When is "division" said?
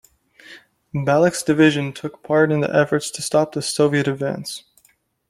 1.43-1.93